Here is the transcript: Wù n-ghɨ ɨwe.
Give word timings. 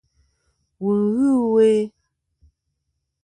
Wù 0.81 0.89
n-ghɨ 1.01 1.29
ɨwe. 1.43 1.69